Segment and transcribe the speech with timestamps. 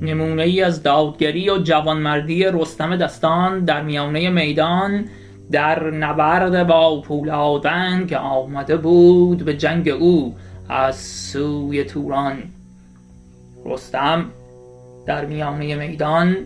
[0.00, 5.04] نمونه ای از داودگری و جوانمردی رستم دستان در میانه میدان
[5.50, 10.34] در نبرد با پولادن که آمده بود به جنگ او
[10.68, 12.42] از سوی توران.
[13.64, 14.24] رستم
[15.06, 16.36] در میانه میدان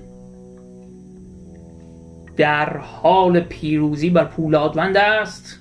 [2.36, 5.58] در حال پیروزی بر پولادوند است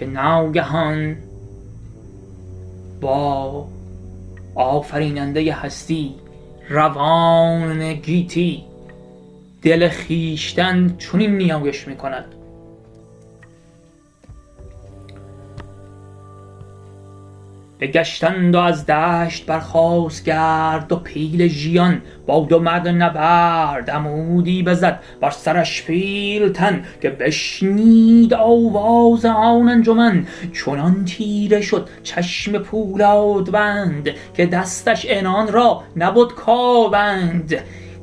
[0.00, 1.16] که ناگهان
[3.00, 3.66] با
[4.54, 6.14] آفریننده هستی
[6.68, 8.64] روان گیتی
[9.62, 12.24] دل خویشتن چنین نیایش می‌کند.
[17.80, 22.02] بگشتند و از دشت برخاست گرد و پیل ژیان.
[22.26, 30.26] با دو مرد نبرد عمودی بزد بر سرش پیلتن که بشنید آواز آن انجمن.
[30.64, 37.54] چنان تیره شد چشم پولادوند که دستش عنان را نبد کاوند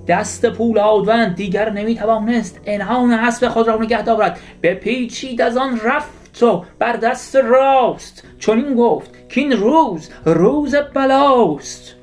[0.07, 4.39] دست پولادوند دیگر نمی‌توانست عنان اسب خود را نگه دارد.
[4.63, 8.27] بپیچید از آن رفت و بر دست راست.
[8.39, 11.95] چنین گفت کاین روز روز بلاست.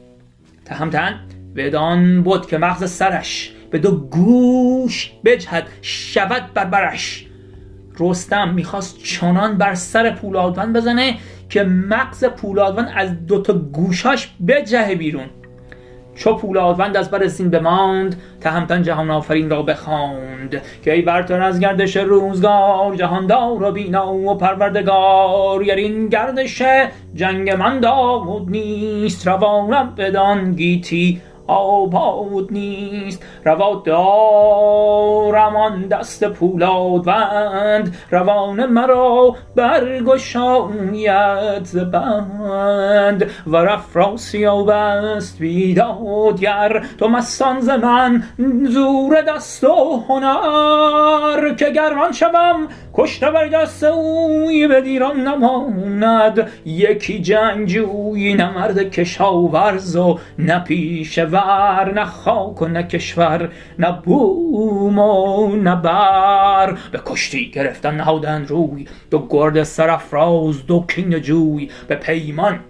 [0.65, 1.21] تهمتن
[1.57, 7.27] بدان بد که مغز سرش به دو گوش بجهد شود بر برش
[8.01, 15.27] رستم می‌خواست چنان بر سر پولادوند بزنه که مغز پولادوند از دوتا گوشاش بجهه بیرون.
[16.19, 20.63] چو پولادوند از بر زین بماند تهمتن جهان آفرین را بخواند.
[20.85, 26.63] که ای برتر از گردش روزگار جهاندار و بینا و پروردگار گر این گردش
[27.15, 33.23] جنگ من داد نیست روانم بدان گیتی آباد نیست.
[33.45, 37.97] روا دارم آن دست پولادوند.
[38.11, 43.31] روان مرا برگشاید ز بند.
[43.47, 48.23] ور افراسیاب است بیدادگر تو مستان ز من
[48.69, 51.55] زور دست و هنر.
[51.55, 56.49] که گر من شوم کشته بر دست اوی به دیران نماند.
[56.67, 63.93] یکی جنگجوی نه مرد کشاورز و نه پیشه ور نه خاک و نه کشور نه
[64.05, 66.79] بوم و نه بر.
[66.93, 71.71] به کشتی گرفتن نهادند روی دو گرد سرافراز دو کینه جوی.
[71.89, 72.61] به پیمان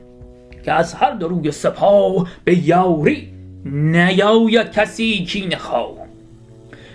[0.65, 3.33] که از هر دو روی سپاه به یاری
[3.65, 6.09] نیاید کسی کینه خواه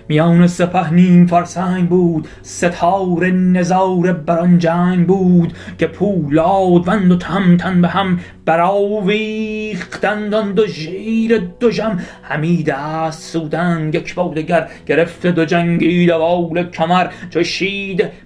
[0.07, 7.81] میان سپه نیم فرسنگ بود ستاره نظاره بر آن جنگ بود که پولادوند و تهمتن
[7.81, 15.45] به هم برآویختند آن دو ژییر دژم همی دست سودند یک با دگر گرفته دو
[15.45, 17.07] جنگی دوال کمر.
[17.29, 17.39] چو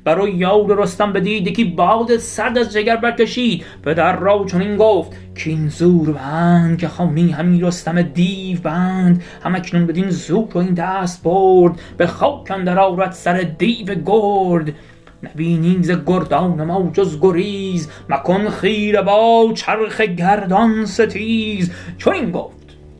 [0.03, 3.66] بر یال رستم بدید یکی باد سرد از جگر برکشید.
[3.83, 5.11] پدر را چنین گفت
[5.44, 9.23] کاین زوربند که خوانی همی رستم دیو بند.
[9.44, 14.73] هم اکنون بدین زور و این دستبرد به خاک اندر آرد سر دیو گرد.
[15.35, 21.71] نبینی ز گردان ما جز گریز مکن خیره با چرخ گردان ستیز.
[21.97, 22.57] چنین گفت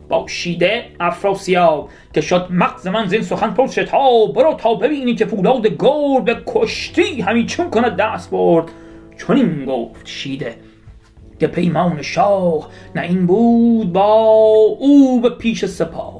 [0.08, 4.34] با شیده افراسیاب که شد مغز من زین سخن پر شتاب.
[4.34, 8.64] برو تا ببینی که پولاد گرد به کشتی همی چون کند دستبرد
[9.26, 10.56] چنین گفت شیده
[11.40, 14.24] که پیمان شاه نه این بود با
[14.78, 16.18] او به پیش سپاه.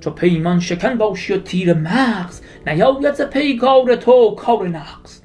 [0.00, 5.20] چو پیمان شکن باشی و تیر مغز نیاید ز پیگار تو کار نغز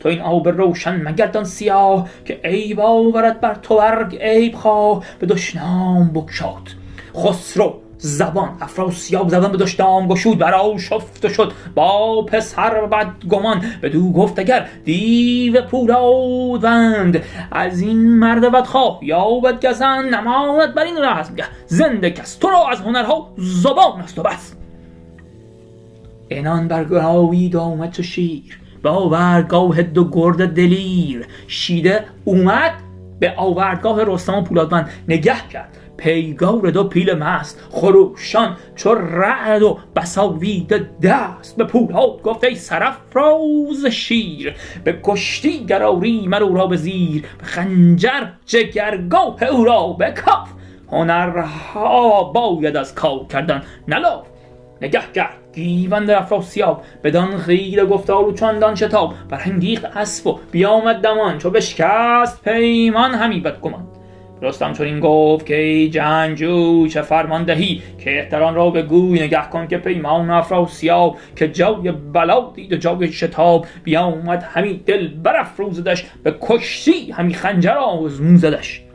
[0.00, 5.26] تو این آب روشن مگردان سیاه که عیب آورد بر تو ار عیب خواه به
[5.26, 6.68] دشنام بگشاد.
[7.16, 14.68] خسرو زبان افراسیاب زبان به دشنام گشود برآشفته شد با پسر بدگمان بدو گفت اگر
[14.84, 21.44] دیو پولادوند از این مرد بدخواه یابد گزند نماند بر این رزمگه.
[21.66, 24.56] زنده کس تو را از هنرها زبان است و بس.
[26.30, 31.26] عنان برگرایید و آمد چو شیر به آوردگاه دو گرد دلیر.
[31.46, 32.72] شیده اومد
[33.20, 34.90] به آوردگاه رستم و پولادوند.
[35.08, 37.60] نگه کرد پیگار دو پیل مست.
[37.70, 41.56] خروشان چو رعد و بس آویده دست.
[41.56, 47.22] به پولاد گفت ای سرافراز شیر به کشتی گر آری مر او را به زیر.
[47.38, 50.48] به خنجر جگرگاه او را به کاف
[50.92, 54.26] هنرها باید از کار کردن نه لاف
[54.82, 61.38] نگه کرد گیوند افراسیاب بدان خیره گفتار و چندان شتاب برانگیخت اسپ و بیامد دمان
[61.38, 63.86] چو بشکست پیمان همی بدگمان.
[64.42, 70.30] رستم چنین گفت کای جنگجوی چه فرمان دهی؟ کهتران را بگوی نگه کن که پیمان
[70.30, 73.66] افراسیاب که جای بلا دید و جای شتاب.
[73.84, 78.85] بیامد همی دل برافروزدش به کشتی همی خنجر آزمودش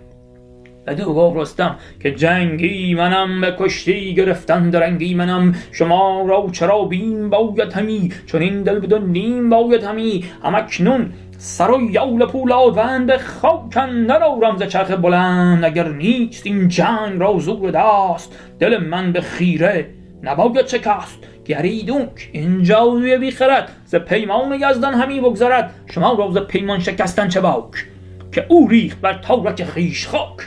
[0.88, 7.30] بدو گفت رستم که جنگی منم به کشتی گرفتن درنگی منم شما را چرا بیم
[7.30, 13.08] باید همی چون این دل بدون نیم باید همی هم اکنون سر و یال پولادوند
[13.08, 13.78] به خاک
[14.22, 19.90] آرم ز چرخ بلند اگر نیست این جنگ را زور دست دل من به خیره
[20.24, 26.38] نباید شکست گریدونک این جادوی بی خرد ز پیمان یزدان همی بگذرد شما را ز
[26.38, 27.86] پیمان شکستن چه باک
[28.32, 30.38] که او ریخت بر تارک خویش خاک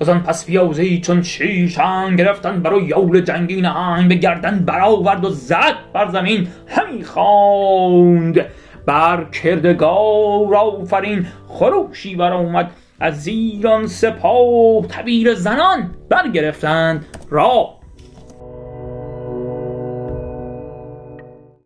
[0.00, 5.28] وزان پس پیازه چون شیر چنگ گرفتن برو یول جنگی نهنگ به گردن برآورد و
[5.30, 6.48] زد بر زمین.
[6.66, 8.46] همی خواند.
[8.86, 11.26] بر کردگار آفرین.
[11.48, 12.70] خروشی برآمد
[13.00, 17.06] از ایران سپاه تبیر زنان برگرفتند.
[17.30, 17.75] راه